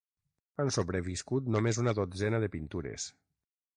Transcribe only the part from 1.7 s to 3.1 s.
una dotzena de pintures.